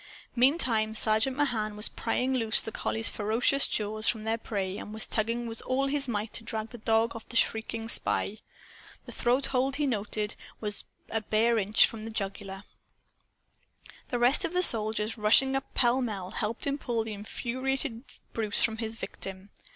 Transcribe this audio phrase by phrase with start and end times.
[0.35, 5.05] Meantime, Sergeant Mahan was prying loose the collie's ferocious jaws from their prey and was
[5.05, 8.39] tugging with all his might to drag the dog off the shrieking spy.
[9.05, 12.63] The throat hold, he noted, was a bare inch from the jugular.
[14.09, 18.63] The rest of the soldiers, rushing up pell mell, helped him pull the infuriated Bruce
[18.63, 19.51] from his victim.